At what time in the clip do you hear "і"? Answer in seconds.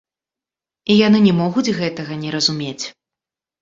0.93-0.95